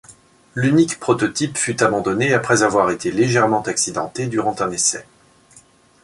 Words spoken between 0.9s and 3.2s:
prototype fut abandonné après avoir été